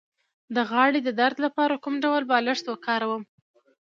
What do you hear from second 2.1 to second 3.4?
بالښت وکاروم؟